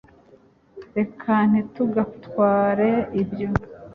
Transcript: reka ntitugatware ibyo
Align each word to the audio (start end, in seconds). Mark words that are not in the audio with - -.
reka 0.97 1.33
ntitugatware 1.49 2.91
ibyo 3.21 3.47